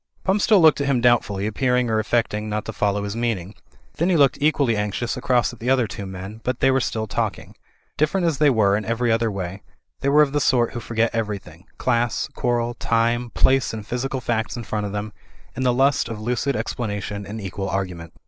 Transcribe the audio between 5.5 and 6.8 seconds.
at the other two men; but they were